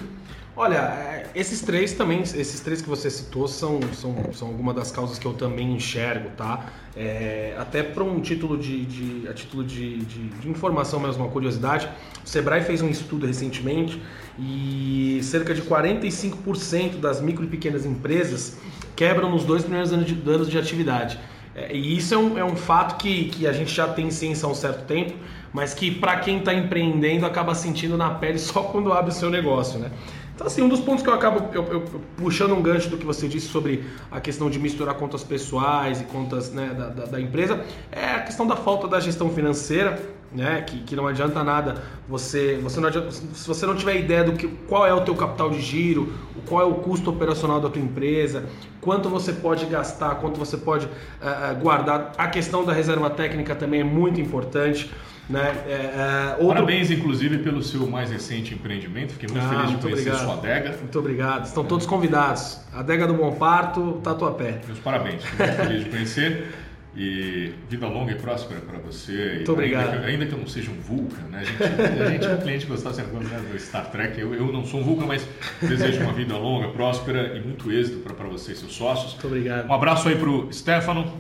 Olha, 0.55 0.77
é, 0.77 1.31
esses 1.35 1.63
três 1.63 1.95
também, 1.95 2.21
esses 2.21 2.61
três 2.61 2.83
que 2.83 2.89
você 2.89 3.09
citou 3.09 3.49
são, 3.49 3.81
são, 3.95 4.15
são 4.35 4.49
algumas 4.49 4.77
das 4.77 4.91
causas 4.91 5.19
que 5.19 5.25
eu 5.25 5.33
também 5.33 5.73
enxergo, 5.73 6.29
tá? 6.37 6.67
É, 6.95 7.57
até 7.59 7.83
para 7.83 8.05
um 8.05 8.21
título 8.21 8.59
de, 8.59 8.85
de, 8.85 9.29
a 9.29 9.33
título 9.33 9.65
de, 9.65 9.97
de, 10.01 10.29
de, 10.29 10.49
informação 10.51 11.01
mesmo, 11.01 11.25
uma 11.25 11.31
curiosidade, 11.33 11.89
o 12.23 12.29
Sebrae 12.29 12.63
fez 12.63 12.83
um 12.83 12.89
estudo 12.91 13.27
recentemente 13.27 14.01
e 14.39 15.21
cerca 15.23 15.55
de 15.55 15.63
45% 15.63 17.01
das 17.01 17.23
micro 17.23 17.45
e 17.45 17.49
pequenas 17.49 17.87
empresas 17.87 18.59
quebram 18.95 19.31
nos 19.31 19.45
dois 19.45 19.63
primeiros 19.63 19.91
anos 19.91 20.05
de, 20.05 20.31
anos 20.31 20.51
de 20.51 20.59
atividade. 20.59 21.19
É, 21.55 21.75
e 21.75 21.97
isso 21.97 22.15
é 22.15 22.19
um, 22.19 22.39
é 22.39 22.45
um 22.45 22.57
fato 22.57 22.99
que, 22.99 23.31
que 23.31 23.47
a 23.47 23.53
gente 23.55 23.73
já 23.73 23.89
tem 23.89 24.11
ciência 24.11 24.47
há 24.47 24.51
um 24.51 24.55
certo 24.55 24.85
tempo, 24.85 25.15
mas 25.51 25.73
que 25.73 25.91
para 25.91 26.19
quem 26.19 26.39
está 26.39 26.53
empreendendo 26.53 27.25
acaba 27.25 27.55
sentindo 27.55 27.97
na 27.97 28.11
pele 28.11 28.39
só 28.39 28.65
quando 28.65 28.93
abre 28.93 29.11
o 29.11 29.15
seu 29.15 29.31
negócio, 29.31 29.79
né? 29.79 29.91
Então, 30.35 30.47
assim, 30.47 30.63
um 30.63 30.69
dos 30.69 30.81
pontos 30.81 31.03
que 31.03 31.09
eu 31.09 31.15
acabo 31.15 31.55
eu, 31.55 31.65
eu, 31.65 31.85
puxando 32.17 32.53
um 32.55 32.63
gancho 32.63 32.89
do 32.89 32.97
que 32.97 33.05
você 33.05 33.29
disse 33.29 33.49
sobre 33.49 33.85
a 34.11 34.21
questão 34.21 34.49
de 34.49 34.59
misturar 34.59 34.95
contas 34.95 35.23
pessoais 35.23 36.01
e 36.01 36.05
contas 36.05 36.51
né, 36.51 36.75
da, 36.77 36.89
da, 36.89 37.05
da, 37.05 37.21
empresa 37.21 37.63
é 37.91 38.07
a 38.15 38.21
questão 38.21 38.47
da 38.47 38.57
falta 38.57 38.89
da 38.89 38.99
gestão 38.99 39.31
financeira, 39.31 40.01
né? 40.33 40.63
Que, 40.63 40.81
que 40.81 40.97
não 40.97 41.07
adianta 41.07 41.45
nada 41.45 41.83
você, 42.09 42.59
você 42.63 42.81
não 42.81 42.89
adianta, 42.89 43.11
se 43.11 43.47
você 43.47 43.67
não 43.67 43.77
tiver 43.77 43.97
ideia 43.97 44.25
do 44.25 44.33
que 44.33 44.49
qual 44.67 44.87
é 44.87 44.95
o 44.95 45.03
teu 45.03 45.15
capital 45.15 45.51
de 45.51 45.61
giro, 45.61 46.13
qual 46.47 46.63
é 46.63 46.65
o 46.65 46.75
custo 46.77 47.11
operacional 47.11 47.61
da 47.61 47.69
tua 47.69 47.83
empresa, 47.83 48.45
quanto 48.81 49.09
você 49.09 49.33
pode 49.33 49.67
gastar, 49.67 50.17
quanto 50.17 50.39
você 50.39 50.57
pode 50.57 50.87
uh, 50.87 51.61
guardar. 51.61 52.13
A 52.17 52.29
questão 52.29 52.65
da 52.65 52.73
reserva 52.73 53.11
técnica 53.11 53.55
também 53.55 53.81
é 53.81 53.85
muito 53.85 54.21
importante. 54.21 54.91
Né? 55.29 55.55
É, 55.67 55.73
é, 55.73 56.31
outro... 56.33 56.49
Parabéns, 56.49 56.91
inclusive, 56.91 57.39
pelo 57.39 57.63
seu 57.63 57.87
mais 57.87 58.11
recente 58.11 58.55
empreendimento. 58.55 59.13
Fiquei 59.13 59.29
muito 59.29 59.45
ah, 59.45 59.49
feliz 59.49 59.67
de 59.67 59.73
muito 59.73 59.83
conhecer 59.83 60.11
obrigado. 60.11 60.25
sua 60.25 60.35
adega. 60.35 60.77
Muito 60.77 60.99
obrigado. 60.99 61.45
Estão 61.47 61.65
todos 61.65 61.87
convidados. 61.87 62.61
Adega 62.73 63.07
do 63.07 63.15
Bom 63.15 63.33
Parto, 63.33 64.01
Tatuapé. 64.03 64.61
Meus 64.67 64.79
parabéns. 64.81 65.25
Fiquei 65.25 65.47
muito 65.47 65.63
feliz 65.63 65.85
de 65.85 65.91
conhecer. 65.91 66.55
E 66.95 67.55
vida 67.71 67.87
longa 67.87 68.13
e 68.13 68.17
próspera 68.17 68.61
para 68.61 68.79
você. 68.79 69.37
Muito 69.37 69.53
obrigado. 69.53 69.93
Ainda 69.93 70.01
que, 70.01 70.11
ainda 70.11 70.27
que, 70.27 70.33
eu 70.33 70.39
não 70.39 70.47
seja 70.47 70.71
um 70.71 70.79
Vulcan, 70.79 71.23
né? 71.31 71.41
A 71.41 71.45
gente, 71.45 72.03
a 72.03 72.11
gente 72.11 72.27
é 72.27 72.35
um 72.35 72.37
cliente 72.37 72.67
que 72.67 72.71
gostava 72.71 72.95
sempre 72.95 73.13
do 73.17 73.59
Star 73.59 73.91
Trek. 73.91 74.21
Eu, 74.21 74.35
eu 74.35 74.53
não 74.53 74.67
sou 74.67 74.81
um 74.81 74.83
Vulcan, 74.83 75.07
mas 75.07 75.27
desejo 75.63 76.03
uma 76.03 76.13
vida 76.13 76.37
longa, 76.37 76.69
próspera 76.69 77.35
e 77.35 77.41
muito 77.41 77.73
êxito 77.73 78.01
para 78.01 78.29
você 78.29 78.53
e 78.53 78.57
seus 78.57 78.75
sócios. 78.75 79.13
Muito 79.13 79.27
obrigado. 79.27 79.71
Um 79.71 79.73
abraço 79.73 80.07
aí 80.07 80.17
para 80.17 80.29
o 80.29 80.53
Stefano, 80.53 81.11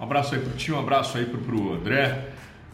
um 0.00 0.02
abraço 0.02 0.34
aí 0.34 0.40
para 0.40 0.50
o 0.50 0.56
tio, 0.56 0.74
um 0.74 0.80
abraço 0.80 1.16
aí 1.16 1.24
para 1.24 1.54
o 1.54 1.72
André. 1.72 2.18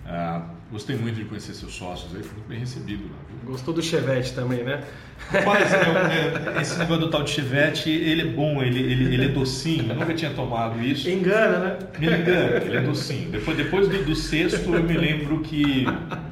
Uh, 0.06 0.57
Gostei 0.70 0.96
muito 0.96 1.16
de 1.16 1.24
conhecer 1.24 1.54
seus 1.54 1.74
sócios 1.74 2.14
aí, 2.14 2.22
foi 2.22 2.32
muito 2.34 2.48
bem 2.48 2.58
recebido 2.58 3.04
lá. 3.04 3.16
Viu? 3.26 3.52
Gostou 3.52 3.72
do 3.72 3.82
Chevette 3.82 4.34
também, 4.34 4.62
né? 4.62 4.84
Rapaz, 5.30 5.72
é, 5.72 6.60
esse 6.60 6.78
negócio 6.78 7.06
do 7.06 7.10
tal 7.10 7.22
de 7.22 7.30
Chevette, 7.30 7.88
ele 7.88 8.20
é 8.20 8.26
bom, 8.26 8.62
ele, 8.62 8.78
ele, 8.78 9.14
ele 9.14 9.24
é 9.24 9.28
docinho. 9.28 9.90
Eu 9.90 9.96
nunca 9.96 10.12
tinha 10.12 10.30
tomado 10.32 10.78
isso. 10.82 11.08
Engana, 11.08 11.58
né? 11.58 11.78
Me 11.98 12.06
engana, 12.06 12.56
ele 12.56 12.76
é 12.76 12.80
docinho. 12.82 13.30
Depois, 13.30 13.56
depois 13.56 13.88
do, 13.88 14.04
do 14.04 14.14
sexto, 14.14 14.74
eu 14.74 14.82
me 14.82 14.96
lembro 14.96 15.40
que, 15.40 15.86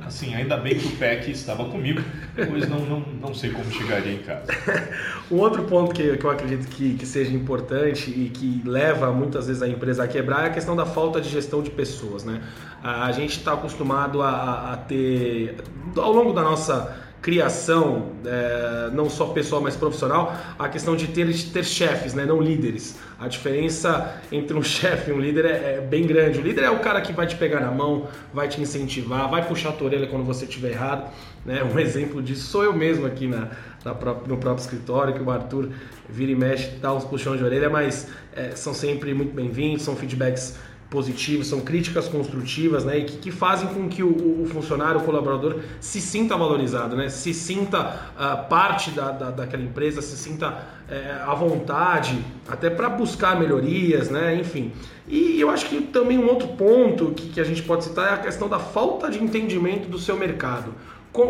assim, 0.07 0.35
ainda 0.35 0.57
bem 0.57 0.79
que 0.79 0.87
o 0.87 0.97
PEC 0.97 1.31
estava 1.31 1.65
comigo, 1.65 2.01
pois 2.35 2.69
não, 2.69 2.81
não, 2.81 3.01
não 3.01 3.35
sei 3.35 3.51
como 3.51 3.71
chegaria 3.71 4.13
em 4.13 4.23
casa. 4.23 4.47
um 5.31 5.37
outro 5.37 5.65
ponto 5.65 5.93
que, 5.95 6.17
que 6.17 6.25
eu 6.25 6.31
acredito 6.31 6.69
que, 6.69 6.95
que 6.95 7.05
seja 7.05 7.33
importante 7.33 8.11
e 8.11 8.31
que 8.31 8.63
leva 8.65 9.13
muitas 9.13 9.47
vezes 9.47 9.63
a 9.63 9.69
empresa 9.69 10.05
a 10.05 10.09
quebrar 10.09 10.45
é 10.45 10.47
a 10.47 10.51
questão 10.51 10.77
da 10.77 10.87
falta 10.87 11.21
de 11.21 11.29
gestão 11.29 11.63
de 11.63 11.71
pessoas, 11.71 12.25
né? 12.25 12.41
A 12.83 13.11
gente 13.11 13.39
está 13.39 13.55
acostumado 13.55 14.23
a, 14.23 14.73
a 14.73 14.77
ter, 14.77 15.57
ao 15.97 16.13
longo 16.13 16.33
da 16.33 16.43
nossa 16.43 17.06
criação, 17.27 18.13
é, 18.25 18.89
não 18.93 19.11
só 19.11 19.27
pessoal, 19.27 19.61
mas 19.61 19.75
profissional, 19.75 20.33
a 20.57 20.69
questão 20.69 20.95
de 20.95 21.09
ter, 21.09 21.27
ter 21.51 21.65
chefes, 21.65 22.15
né, 22.15 22.25
não 22.25 22.41
líderes. 22.41 23.01
A 23.19 23.27
diferença 23.27 24.23
entre 24.31 24.57
um 24.57 24.63
chefe 24.63 25.11
e 25.11 25.13
um 25.13 25.19
líder 25.19 25.45
é, 25.45 25.49
é, 25.49 25.81
bem 25.81 26.07
grande. 26.07 26.39
O 26.39 26.43
líder 26.43 26.63
é 26.63 26.71
o 26.71 26.79
cara 26.79 27.01
que 27.01 27.13
vai 27.13 27.27
te 27.27 27.35
pegar 27.35 27.59
na 27.59 27.73
mão, 27.73 28.07
vai 28.33 28.47
te 28.47 28.61
incentivar, 28.61 29.29
vai 29.29 29.45
puxar 29.45 29.71
a 29.71 29.73
tua 29.73 29.89
orelha 29.89 30.07
quando 30.07 30.25
você 30.25 30.45
estiver 30.45 30.71
errado. 30.71 31.11
Né? 31.45 31.65
Um 31.65 31.77
exemplo 31.81 32.23
disso 32.23 32.47
sou 32.47 32.63
eu 32.63 32.73
mesmo 32.73 33.05
aqui 33.05 33.27
na, 33.27 33.49
na 33.85 33.93
no 33.93 34.37
próprio 34.37 34.55
escritório, 34.59 35.13
que 35.13 35.21
o 35.21 35.29
Arthur 35.29 35.71
vira 36.09 36.31
e 36.31 36.37
mexe, 36.37 36.77
dá 36.77 36.95
uns 36.95 37.05
puxões 37.05 37.41
de 37.41 37.45
orelha, 37.45 37.69
mas 37.69 38.07
é, 38.37 38.51
são 38.51 38.73
sempre 38.73 39.13
muito 39.13 39.35
bem-vindos, 39.35 39.83
são 39.83 39.97
feedbacks 39.97 40.57
positivos, 40.91 41.49
são 41.49 41.61
críticas 41.61 42.09
construtivas, 42.09 42.85
né, 42.85 42.99
e 42.99 43.05
que, 43.05 43.17
que 43.19 43.31
fazem 43.31 43.69
com 43.69 43.89
que 43.89 44.03
o, 44.03 44.43
o, 44.43 44.47
funcionário, 44.47 45.01
o 45.01 45.05
colaborador, 45.05 45.61
se 45.81 46.01
sinta 46.01 46.37
valorizado, 46.37 46.97
né, 46.97 47.09
se 47.09 47.35
sinta 47.35 48.11
uh, 48.15 48.49
parte 48.49 48.91
da, 48.91 49.11
da, 49.11 49.31
daquela 49.31 49.63
empresa, 49.63 50.01
se 50.01 50.17
sinta 50.17 50.51
uh, 50.51 51.31
à 51.31 51.35
vontade, 51.35 52.19
até 52.49 52.71
para 52.71 52.89
buscar 52.89 53.39
melhorias, 53.39 54.11
né, 54.11 54.37
enfim. 54.37 54.73
E 55.09 55.41
eu 55.41 55.51
acho 55.51 55.67
que 55.67 55.81
também 55.81 56.19
um 56.19 56.29
outro 56.29 56.49
ponto 56.49 57.13
que, 57.13 57.31
que 57.31 57.41
a 57.41 57.45
gente 57.45 57.63
pode 57.63 57.85
citar 57.85 58.09
é 58.09 58.15
a 58.15 58.19
questão 58.19 58.49
da 58.49 58.59
falta 58.59 59.11
de 59.11 59.23
entendimento 59.23 59.89
do 59.89 59.99
seu 59.99 60.17
mercado. 60.17 60.73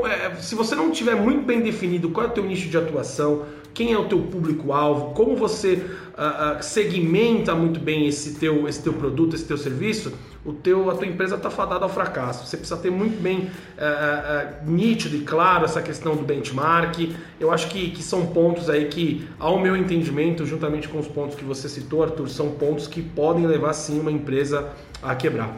É, 0.07 0.35
se 0.37 0.55
você 0.55 0.75
não 0.75 0.91
tiver 0.91 1.15
muito 1.15 1.43
bem 1.45 1.61
definido 1.61 2.11
qual 2.11 2.27
é 2.27 2.29
o 2.29 2.33
teu 2.33 2.45
nicho 2.45 2.69
de 2.69 2.77
atuação, 2.77 3.45
quem 3.77 3.93
é 3.93 3.99
o 3.99 4.07
teu 4.07 4.19
público-alvo, 4.21 5.13
como 5.13 5.37
você 5.37 5.75
uh, 5.75 6.59
uh, 6.59 6.63
segmenta 6.63 7.55
muito 7.55 7.79
bem 7.79 8.07
esse 8.07 8.37
teu, 8.37 8.67
esse 8.67 8.83
teu 8.83 8.95
produto, 8.95 9.37
esse 9.37 9.45
teu 9.45 9.59
serviço, 9.59 10.15
o 10.47 10.53
teu, 10.55 10.89
a 10.89 10.95
tua 10.95 11.07
empresa 11.07 11.37
está 11.37 11.51
fadada 11.51 11.85
ao 11.85 11.91
fracasso. 11.91 12.47
Você 12.47 12.57
precisa 12.57 12.81
ter 12.81 12.91
muito 12.91 13.21
bem 13.21 13.51
uh, 13.77 14.65
nítido 14.65 15.17
e 15.17 15.21
claro 15.21 15.67
essa 15.67 15.83
questão 15.83 16.17
do 16.17 16.23
benchmark. 16.23 17.15
Eu 17.39 17.51
acho 17.53 17.69
que, 17.69 17.91
que 17.91 18.03
são 18.03 18.27
pontos 18.27 18.71
aí 18.71 18.87
que, 18.87 19.29
ao 19.39 19.61
meu 19.61 19.77
entendimento, 19.77 20.47
juntamente 20.47 20.89
com 20.89 20.99
os 20.99 21.07
pontos 21.07 21.37
que 21.37 21.45
você 21.45 21.69
citou, 21.69 22.03
Arthur, 22.03 22.31
são 22.31 22.53
pontos 22.53 22.87
que 22.87 23.03
podem 23.03 23.47
levar 23.47 23.75
sim 23.75 24.01
uma 24.01 24.11
empresa 24.11 24.71
a 25.03 25.15
quebrar. 25.15 25.55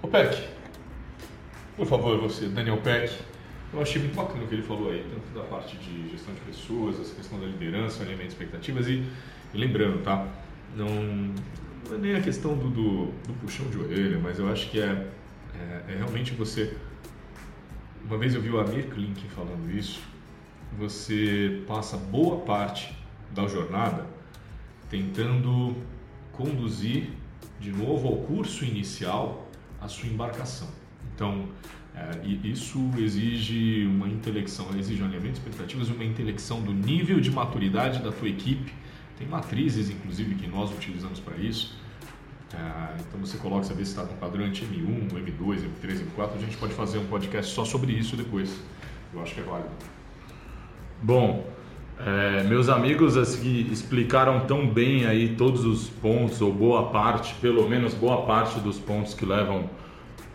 O 0.00 0.06
Peck, 0.06 0.40
por 1.76 1.86
favor, 1.86 2.16
você, 2.20 2.46
Daniel 2.46 2.76
Peck. 2.76 3.29
Eu 3.72 3.80
achei 3.80 4.02
muito 4.02 4.16
bacana 4.16 4.44
o 4.44 4.48
que 4.48 4.54
ele 4.54 4.62
falou 4.62 4.90
aí, 4.90 5.04
tanto 5.08 5.32
da 5.32 5.44
parte 5.48 5.76
de 5.76 6.10
gestão 6.10 6.34
de 6.34 6.40
pessoas, 6.40 7.00
essa 7.00 7.14
questão 7.14 7.38
da 7.38 7.46
liderança, 7.46 8.02
alinhamento 8.02 8.28
de 8.28 8.34
expectativas 8.34 8.88
e, 8.88 9.04
e 9.54 9.58
lembrando, 9.58 10.02
tá? 10.02 10.26
não, 10.74 10.86
não 11.88 11.94
é 11.94 11.98
nem 11.98 12.14
a 12.14 12.20
questão 12.20 12.56
do, 12.56 12.68
do, 12.70 13.06
do, 13.06 13.34
puxão 13.40 13.68
de 13.68 13.78
orelha, 13.78 14.18
mas 14.18 14.38
eu 14.38 14.50
acho 14.50 14.70
que 14.70 14.80
é, 14.80 15.08
é, 15.54 15.92
é 15.92 15.96
realmente 15.96 16.34
você. 16.34 16.76
Uma 18.04 18.18
vez 18.18 18.34
eu 18.34 18.40
vi 18.40 18.50
o 18.50 18.58
Amir 18.58 18.88
Klink 18.88 19.28
falando 19.28 19.70
isso, 19.70 20.00
você 20.78 21.62
passa 21.66 21.96
boa 21.96 22.40
parte 22.40 22.96
da 23.32 23.46
jornada 23.46 24.06
tentando 24.88 25.76
conduzir 26.32 27.10
de 27.60 27.70
novo 27.70 28.08
ao 28.08 28.16
curso 28.18 28.64
inicial 28.64 29.48
a 29.80 29.86
sua 29.86 30.08
embarcação. 30.08 30.68
Então, 31.14 31.48
é, 31.94 32.46
isso 32.46 32.90
exige 32.96 33.86
uma 33.86 34.08
intelecção, 34.08 34.66
exige 34.78 35.02
um 35.02 35.06
alinhamento 35.06 35.34
de 35.34 35.38
expectativas 35.40 35.88
e 35.88 35.92
uma 35.92 36.04
intelecção 36.04 36.62
do 36.62 36.72
nível 36.72 37.20
de 37.20 37.30
maturidade 37.30 38.02
da 38.02 38.12
tua 38.12 38.28
equipe. 38.28 38.72
Tem 39.18 39.26
matrizes, 39.26 39.90
inclusive, 39.90 40.34
que 40.36 40.46
nós 40.46 40.70
utilizamos 40.72 41.20
para 41.20 41.36
isso. 41.36 41.76
É, 42.54 42.96
então 43.00 43.20
você 43.20 43.36
coloca, 43.36 43.64
saber 43.64 43.84
se 43.84 43.90
está 43.90 44.02
no 44.02 44.18
quadrante 44.18 44.64
M1, 44.64 45.10
M2, 45.10 45.64
M3, 45.82 46.04
M4. 46.16 46.30
A 46.34 46.38
gente 46.38 46.56
pode 46.56 46.72
fazer 46.74 46.98
um 46.98 47.06
podcast 47.06 47.52
só 47.52 47.64
sobre 47.64 47.92
isso 47.92 48.16
depois. 48.16 48.58
Eu 49.12 49.22
acho 49.22 49.34
que 49.34 49.40
é 49.40 49.44
válido. 49.44 49.70
Bom, 51.02 51.46
é, 51.98 52.44
meus 52.44 52.68
amigos 52.68 53.16
assim, 53.16 53.68
explicaram 53.70 54.46
tão 54.46 54.66
bem 54.66 55.06
aí 55.06 55.36
todos 55.36 55.64
os 55.64 55.88
pontos, 55.88 56.40
ou 56.40 56.52
boa 56.52 56.90
parte, 56.90 57.34
pelo 57.34 57.68
menos 57.68 57.92
boa 57.94 58.22
parte 58.22 58.58
dos 58.60 58.78
pontos 58.78 59.12
que 59.12 59.26
levam 59.26 59.68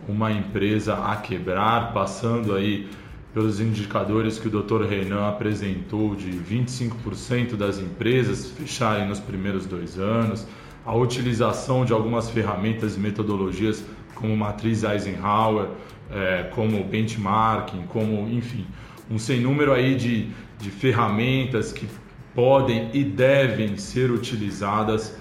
uma 0.08 0.32
empresa 0.32 0.94
a 0.94 1.16
quebrar, 1.16 1.92
passando 1.92 2.54
aí 2.54 2.88
pelos 3.34 3.60
indicadores 3.60 4.38
que 4.38 4.48
o 4.48 4.50
Dr. 4.50 4.84
Renan 4.84 5.28
apresentou 5.28 6.14
de 6.14 6.30
25% 6.30 7.54
das 7.54 7.78
empresas 7.78 8.50
fecharem 8.50 9.06
nos 9.06 9.20
primeiros 9.20 9.66
dois 9.66 9.98
anos, 9.98 10.46
a 10.86 10.94
utilização 10.94 11.84
de 11.84 11.92
algumas 11.92 12.30
ferramentas 12.30 12.96
e 12.96 12.98
metodologias 12.98 13.84
como 14.14 14.34
matriz 14.36 14.84
Eisenhower, 14.84 15.68
é, 16.10 16.44
como 16.54 16.82
benchmarking, 16.84 17.82
como 17.88 18.28
enfim, 18.30 18.66
um 19.10 19.18
sem 19.18 19.40
número 19.40 19.72
aí 19.72 19.96
de, 19.96 20.28
de 20.58 20.70
ferramentas 20.70 21.72
que 21.72 21.86
podem 22.34 22.90
e 22.92 23.04
devem 23.04 23.76
ser 23.76 24.10
utilizadas 24.10 25.16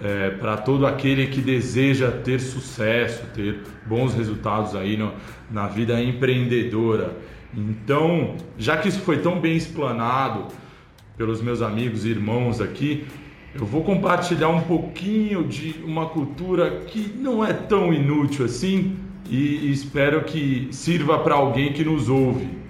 é, 0.00 0.30
para 0.30 0.56
todo 0.56 0.86
aquele 0.86 1.26
que 1.28 1.40
deseja 1.40 2.10
ter 2.10 2.40
sucesso, 2.40 3.24
ter 3.34 3.60
bons 3.86 4.14
resultados 4.14 4.74
aí 4.74 4.96
no, 4.96 5.12
na 5.50 5.66
vida 5.66 6.00
empreendedora. 6.02 7.16
Então, 7.54 8.36
já 8.58 8.76
que 8.76 8.88
isso 8.88 9.00
foi 9.00 9.18
tão 9.18 9.40
bem 9.40 9.56
explanado 9.56 10.46
pelos 11.16 11.40
meus 11.40 11.62
amigos 11.62 12.04
e 12.04 12.10
irmãos 12.10 12.60
aqui, 12.60 13.06
eu 13.54 13.64
vou 13.64 13.82
compartilhar 13.82 14.50
um 14.50 14.60
pouquinho 14.60 15.44
de 15.44 15.76
uma 15.82 16.06
cultura 16.06 16.82
que 16.86 17.14
não 17.16 17.42
é 17.42 17.54
tão 17.54 17.92
inútil 17.92 18.44
assim 18.44 18.96
e, 19.30 19.66
e 19.66 19.72
espero 19.72 20.24
que 20.24 20.68
sirva 20.70 21.18
para 21.20 21.34
alguém 21.34 21.72
que 21.72 21.82
nos 21.82 22.10
ouve. 22.10 22.65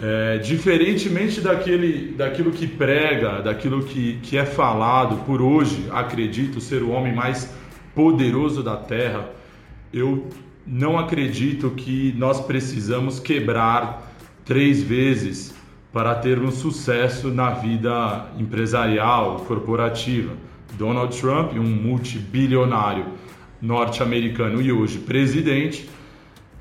É, 0.00 0.38
diferentemente 0.38 1.40
daquele, 1.40 2.12
daquilo 2.12 2.50
que 2.50 2.66
prega, 2.66 3.42
daquilo 3.42 3.82
que, 3.82 4.18
que 4.22 4.38
é 4.38 4.44
falado 4.44 5.24
por 5.26 5.42
hoje, 5.42 5.86
acredito 5.90 6.60
ser 6.60 6.82
o 6.82 6.90
homem 6.90 7.14
mais 7.14 7.52
poderoso 7.94 8.62
da 8.62 8.76
terra, 8.76 9.30
eu 9.92 10.28
não 10.66 10.98
acredito 10.98 11.70
que 11.70 12.14
nós 12.16 12.40
precisamos 12.40 13.20
quebrar 13.20 14.10
três 14.44 14.82
vezes 14.82 15.54
para 15.92 16.14
termos 16.14 16.54
sucesso 16.54 17.28
na 17.28 17.50
vida 17.50 18.26
empresarial, 18.38 19.44
corporativa. 19.46 20.32
Donald 20.78 21.20
Trump, 21.20 21.52
um 21.52 21.62
multibilionário 21.62 23.04
norte-americano 23.60 24.62
e 24.62 24.72
hoje 24.72 24.98
presidente, 24.98 25.88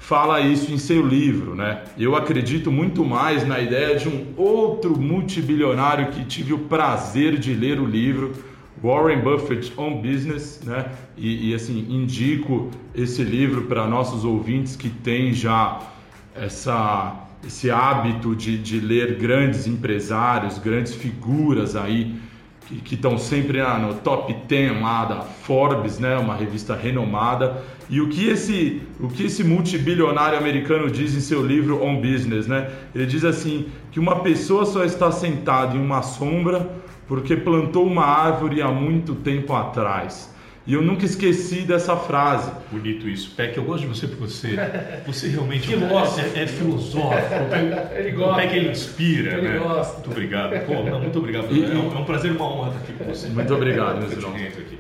fala 0.01 0.41
isso 0.41 0.73
em 0.73 0.79
seu 0.79 1.05
livro, 1.05 1.53
né? 1.55 1.83
Eu 1.97 2.15
acredito 2.15 2.71
muito 2.71 3.05
mais 3.05 3.47
na 3.47 3.59
ideia 3.59 3.95
de 3.95 4.09
um 4.09 4.33
outro 4.35 4.99
multibilionário 4.99 6.07
que 6.07 6.25
tive 6.25 6.53
o 6.53 6.57
prazer 6.57 7.37
de 7.37 7.53
ler 7.53 7.79
o 7.79 7.85
livro, 7.85 8.33
Warren 8.83 9.21
Buffett 9.21 9.71
on 9.77 10.01
Business, 10.01 10.59
né? 10.65 10.91
E, 11.15 11.51
e 11.51 11.53
assim 11.53 11.85
indico 11.87 12.71
esse 12.95 13.23
livro 13.23 13.67
para 13.67 13.87
nossos 13.87 14.25
ouvintes 14.25 14.75
que 14.75 14.89
têm 14.89 15.33
já 15.33 15.79
essa 16.35 17.27
esse 17.45 17.71
hábito 17.71 18.35
de, 18.35 18.57
de 18.57 18.79
ler 18.79 19.17
grandes 19.17 19.65
empresários, 19.65 20.59
grandes 20.59 20.93
figuras 20.93 21.75
aí 21.75 22.15
que 22.85 22.95
estão 22.95 23.17
sempre 23.17 23.59
ah, 23.59 23.77
no 23.77 23.95
top 23.95 24.33
10 24.47 24.81
lá 24.81 25.05
da 25.05 25.21
Forbes, 25.21 25.99
né, 25.99 26.17
uma 26.17 26.35
revista 26.35 26.75
renomada. 26.75 27.61
E 27.89 27.99
o 27.99 28.07
que 28.07 28.29
esse, 28.29 28.81
o 28.99 29.09
que 29.09 29.25
esse 29.25 29.43
multibilionário 29.43 30.37
americano 30.37 30.89
diz 30.89 31.13
em 31.13 31.19
seu 31.19 31.45
livro 31.45 31.83
On 31.83 31.99
Business, 31.99 32.47
né? 32.47 32.71
Ele 32.95 33.05
diz 33.05 33.25
assim 33.25 33.67
que 33.91 33.99
uma 33.99 34.21
pessoa 34.21 34.65
só 34.65 34.85
está 34.85 35.11
sentada 35.11 35.75
em 35.75 35.81
uma 35.81 36.01
sombra 36.01 36.71
porque 37.07 37.35
plantou 37.35 37.85
uma 37.85 38.05
árvore 38.05 38.61
há 38.61 38.69
muito 38.69 39.15
tempo 39.15 39.53
atrás. 39.53 40.30
E 40.65 40.73
eu 40.73 40.81
nunca 40.81 41.05
esqueci 41.05 41.61
dessa 41.61 41.95
frase. 41.97 42.51
Bonito 42.71 43.09
isso. 43.09 43.33
Peck, 43.35 43.57
eu 43.57 43.63
gosto 43.63 43.81
de 43.81 43.87
você 43.87 44.07
porque 44.07 44.23
você, 44.23 44.55
você 45.07 45.27
realmente 45.27 45.67
filósofo. 45.67 46.37
É, 46.37 46.43
é 46.43 46.47
filosófico. 46.47 47.33
ele 47.97 48.11
gosta. 48.11 48.31
O 48.31 48.35
Peck 48.35 48.55
ele 48.55 48.69
inspira, 48.69 49.37
ele 49.37 49.49
né? 49.49 49.57
Gosta. 49.57 49.93
Muito 49.93 50.11
obrigado. 50.11 50.65
Pô, 50.67 50.83
não, 50.83 51.01
muito 51.01 51.17
obrigado. 51.17 51.51
E, 51.51 51.63
é, 51.63 51.67
um, 51.67 51.95
é, 51.95 51.99
um, 51.99 52.05
prazer 52.05 52.31
e 52.31 52.35
uma 52.35 52.45
honra 52.45 52.69
estar 52.69 52.79
aqui 52.81 52.93
com 52.93 53.03
você. 53.05 53.27
Muito 53.29 53.53
obrigado, 53.55 54.01
meu 54.01 54.11
irmão. 54.11 54.33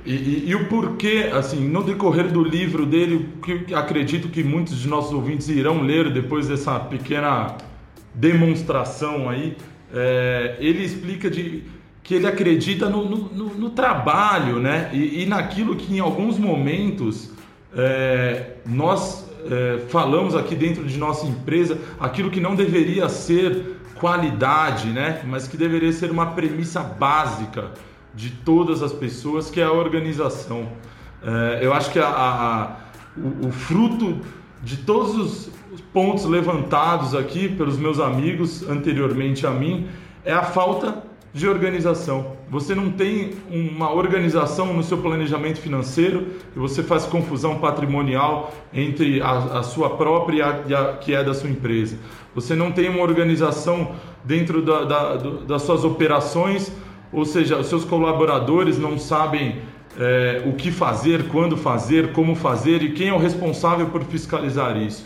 E, 0.05 0.11
e, 0.11 0.49
e, 0.49 0.55
o 0.55 0.67
porquê, 0.67 1.31
assim, 1.33 1.67
no 1.67 1.83
decorrer 1.83 2.27
do 2.27 2.43
livro 2.43 2.85
dele, 2.85 3.29
que 3.43 3.73
acredito 3.73 4.29
que 4.29 4.43
muitos 4.43 4.79
de 4.79 4.87
nossos 4.87 5.11
ouvintes 5.11 5.49
irão 5.49 5.81
ler 5.81 6.11
depois 6.11 6.47
dessa 6.47 6.79
pequena 6.79 7.57
demonstração 8.13 9.27
aí, 9.27 9.57
é, 9.91 10.57
ele 10.59 10.83
explica 10.83 11.29
de 11.29 11.63
que 12.03 12.15
ele 12.15 12.27
acredita 12.27 12.89
no, 12.89 13.05
no, 13.05 13.45
no 13.55 13.69
trabalho, 13.69 14.59
né? 14.59 14.89
E, 14.91 15.23
e, 15.23 15.25
naquilo 15.25 15.75
que 15.75 15.95
em 15.95 15.99
alguns 15.99 16.37
momentos 16.37 17.31
é, 17.75 18.55
nós 18.65 19.29
é, 19.49 19.81
falamos 19.89 20.35
aqui 20.35 20.55
dentro 20.55 20.83
de 20.83 20.97
nossa 20.97 21.25
empresa, 21.25 21.77
aquilo 21.99 22.29
que 22.31 22.39
não 22.39 22.55
deveria 22.55 23.07
ser 23.07 23.77
qualidade, 23.95 24.87
né? 24.87 25.21
Mas 25.25 25.47
que 25.47 25.55
deveria 25.55 25.91
ser 25.91 26.09
uma 26.09 26.27
premissa 26.27 26.81
básica 26.81 27.71
de 28.13 28.31
todas 28.31 28.81
as 28.81 28.91
pessoas, 28.91 29.49
que 29.49 29.61
é 29.61 29.63
a 29.63 29.71
organização. 29.71 30.69
É, 31.23 31.59
eu 31.61 31.71
acho 31.71 31.91
que 31.91 31.99
a, 31.99 32.07
a, 32.07 32.77
o, 33.15 33.47
o 33.47 33.51
fruto 33.51 34.19
de 34.63 34.77
todos 34.77 35.15
os 35.15 35.51
pontos 35.93 36.25
levantados 36.25 37.15
aqui 37.15 37.49
pelos 37.49 37.77
meus 37.77 37.99
amigos 37.99 38.67
anteriormente 38.67 39.45
a 39.45 39.51
mim 39.51 39.87
é 40.23 40.33
a 40.33 40.43
falta 40.43 41.03
de 41.33 41.47
organização. 41.47 42.33
Você 42.49 42.75
não 42.75 42.91
tem 42.91 43.31
uma 43.49 43.93
organização 43.93 44.73
no 44.73 44.83
seu 44.83 44.97
planejamento 44.97 45.59
financeiro 45.59 46.27
e 46.55 46.59
você 46.59 46.83
faz 46.83 47.05
confusão 47.05 47.57
patrimonial 47.59 48.53
entre 48.73 49.21
a, 49.21 49.59
a 49.59 49.63
sua 49.63 49.91
própria 49.91 50.61
e 50.67 50.73
a, 50.73 50.93
que 50.93 51.13
é 51.13 51.23
da 51.23 51.33
sua 51.33 51.49
empresa. 51.49 51.97
Você 52.35 52.55
não 52.55 52.71
tem 52.71 52.89
uma 52.89 53.01
organização 53.01 53.95
dentro 54.23 54.61
da, 54.61 54.83
da, 54.83 55.15
das 55.15 55.61
suas 55.61 55.85
operações, 55.85 56.71
ou 57.11 57.25
seja, 57.25 57.57
os 57.57 57.67
seus 57.67 57.85
colaboradores 57.85 58.77
não 58.77 58.97
sabem 58.97 59.59
é, 59.97 60.43
o 60.45 60.53
que 60.53 60.71
fazer, 60.71 61.27
quando 61.27 61.57
fazer, 61.57 62.11
como 62.13 62.35
fazer 62.35 62.81
e 62.81 62.91
quem 62.91 63.09
é 63.09 63.13
o 63.13 63.17
responsável 63.17 63.87
por 63.87 64.03
fiscalizar 64.03 64.77
isso. 64.77 65.05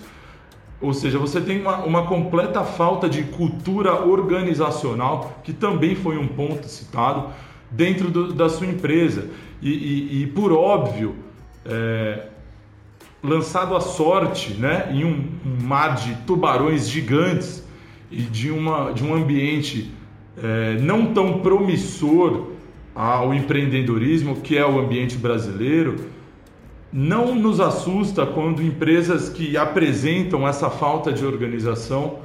Ou 0.82 0.94
seja, 0.94 1.17
você 1.17 1.39
tem 1.39 1.62
uma, 1.62 1.77
uma 1.77 2.05
completa 2.05 2.63
falta 2.63 3.08
de 3.08 3.24
cultura 3.24 4.05
organizacional, 4.05 5.39
que 5.44 5.53
também 5.53 5.96
foi 5.96 6.17
um 6.17 6.27
ponto 6.27 6.67
citado, 6.67 7.29
dentro 7.72 8.10
do, 8.10 8.34
da 8.34 8.50
sua 8.50 8.67
empresa. 8.67 9.29
E, 9.62 9.70
e, 9.70 10.24
e 10.24 10.27
por 10.27 10.51
óbvio, 10.51 11.15
é, 11.65 12.27
lançado 13.24 13.75
à 13.75 13.79
sorte 13.79 14.53
né, 14.53 14.89
em 14.91 15.03
um, 15.03 15.27
um, 15.46 15.63
mar 15.63 15.96
de 15.96 16.13
tubarões 16.27 16.89
gigantes 16.89 17.65
e 18.12 18.22
de, 18.22 18.51
uma, 18.51 18.91
de 18.91 19.03
um 19.03 19.15
ambiente 19.15 19.91
é, 20.41 20.77
não 20.79 21.13
tão 21.13 21.39
promissor 21.39 22.51
ao 22.94 23.34
empreendedorismo, 23.34 24.38
que 24.41 24.58
é 24.58 24.65
o 24.65 24.79
ambiente 24.79 25.17
brasileiro, 25.17 25.96
não 26.98 27.36
nos 27.36 27.60
assusta 27.60 28.25
quando 28.25 28.64
empresas 28.64 29.28
que 29.28 29.58
apresentam 29.58 30.48
essa 30.48 30.70
falta 30.70 31.12
de 31.12 31.25
organização 31.25 32.20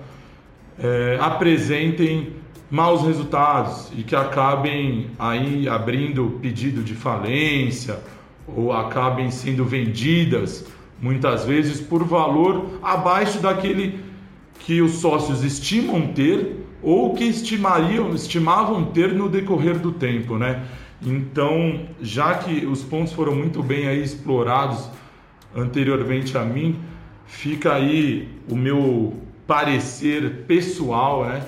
é, 0.78 1.18
apresentem 1.20 2.34
maus 2.70 3.02
resultados 3.02 3.90
e 3.98 4.04
que 4.04 4.14
acabem 4.14 5.10
aí 5.18 5.68
abrindo 5.68 6.38
pedido 6.40 6.84
de 6.84 6.94
falência 6.94 7.98
ou 8.46 8.72
acabem 8.72 9.28
sendo 9.32 9.64
vendidas 9.64 10.64
muitas 11.02 11.44
vezes 11.44 11.80
por 11.80 12.04
valor 12.04 12.78
abaixo 12.80 13.40
daquele 13.40 13.98
que 14.60 14.80
os 14.80 14.92
sócios 14.92 15.42
estimam 15.42 16.12
ter 16.12 16.64
ou 16.82 17.14
que 17.14 17.24
estimariam, 17.24 18.14
estimavam 18.14 18.86
ter 18.86 19.12
no 19.12 19.28
decorrer 19.28 19.78
do 19.78 19.92
tempo, 19.92 20.38
né? 20.38 20.64
Então, 21.02 21.86
já 22.00 22.34
que 22.34 22.66
os 22.66 22.82
pontos 22.82 23.12
foram 23.12 23.34
muito 23.34 23.62
bem 23.62 23.88
aí 23.88 24.02
explorados 24.02 24.88
anteriormente 25.54 26.36
a 26.36 26.44
mim, 26.44 26.78
fica 27.26 27.74
aí 27.74 28.28
o 28.48 28.54
meu 28.54 29.14
parecer 29.46 30.44
pessoal, 30.46 31.24
né, 31.24 31.44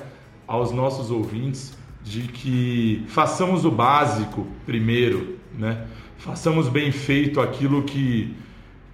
aos 0.47 0.73
nossos 0.73 1.11
ouvintes 1.11 1.77
de 2.03 2.23
que 2.23 3.05
façamos 3.07 3.65
o 3.65 3.71
básico 3.71 4.47
primeiro, 4.67 5.39
né? 5.57 5.87
Façamos 6.19 6.69
bem 6.69 6.91
feito 6.93 7.41
aquilo 7.41 7.83
que, 7.83 8.35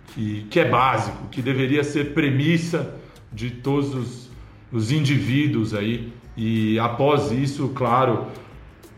que, 0.08 0.46
que 0.50 0.60
é 0.60 0.68
básico, 0.68 1.28
que 1.28 1.40
deveria 1.40 1.84
ser 1.84 2.12
premissa 2.12 2.94
de 3.32 3.50
todos 3.50 3.94
os, 3.94 4.30
os 4.72 4.92
indivíduos 4.92 5.74
aí. 5.74 6.12
E 6.40 6.78
após 6.78 7.32
isso, 7.32 7.68
claro, 7.70 8.28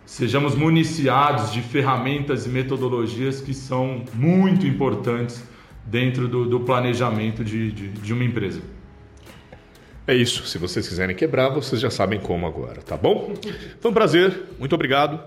sejamos 0.04 0.54
municiados 0.54 1.50
de 1.50 1.62
ferramentas 1.62 2.44
e 2.44 2.50
metodologias 2.50 3.40
que 3.40 3.54
são 3.54 4.04
muito 4.12 4.66
importantes 4.66 5.42
dentro 5.86 6.28
do, 6.28 6.44
do 6.44 6.60
planejamento 6.60 7.42
de, 7.42 7.72
de, 7.72 7.88
de 7.88 8.12
uma 8.12 8.24
empresa. 8.24 8.60
É 10.06 10.14
isso. 10.14 10.46
Se 10.46 10.58
vocês 10.58 10.86
quiserem 10.86 11.16
quebrar, 11.16 11.48
vocês 11.48 11.80
já 11.80 11.88
sabem 11.88 12.20
como 12.20 12.46
agora, 12.46 12.82
tá 12.82 12.94
bom? 12.94 13.32
Foi 13.80 13.90
um 13.90 13.94
prazer. 13.94 14.48
Muito 14.58 14.74
obrigado. 14.74 15.18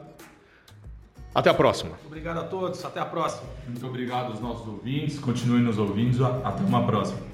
Até 1.34 1.50
a 1.50 1.54
próxima. 1.56 1.94
Obrigado 2.06 2.38
a 2.38 2.44
todos. 2.44 2.86
Até 2.86 3.00
a 3.00 3.06
próxima. 3.06 3.50
Muito 3.68 3.88
obrigado 3.88 4.34
aos 4.34 4.40
nossos 4.40 4.68
ouvintes. 4.68 5.18
Continuem 5.18 5.64
nos 5.64 5.80
ouvindo. 5.80 6.24
Até 6.24 6.64
uma 6.64 6.86
próxima. 6.86 7.33